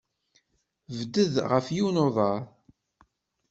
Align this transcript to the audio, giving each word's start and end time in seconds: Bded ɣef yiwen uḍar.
Bded 0.97 1.33
ɣef 1.51 1.65
yiwen 1.75 2.01
uḍar. 2.05 2.41